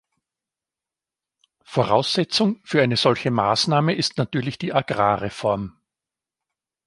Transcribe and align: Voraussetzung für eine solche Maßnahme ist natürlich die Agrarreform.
Voraussetzung 1.63 2.59
für 2.63 2.81
eine 2.81 2.97
solche 2.97 3.29
Maßnahme 3.29 3.93
ist 3.93 4.17
natürlich 4.17 4.57
die 4.57 4.73
Agrarreform. 4.73 5.79